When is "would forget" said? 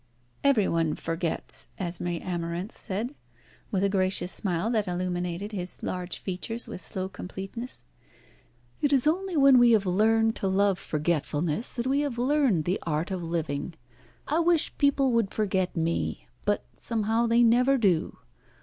15.11-15.77